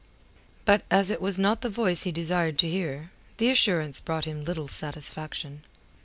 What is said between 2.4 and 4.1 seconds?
to hear, the assurance